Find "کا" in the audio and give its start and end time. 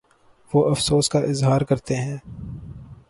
1.09-1.19